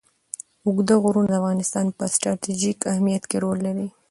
اوږده 0.65 0.95
غرونه 1.03 1.29
د 1.37 1.39
افغانستان 1.41 1.85
په 1.97 2.03
ستراتیژیک 2.15 2.79
اهمیت 2.91 3.23
کې 3.29 3.37
رول 3.43 3.59
لري. 3.67 3.87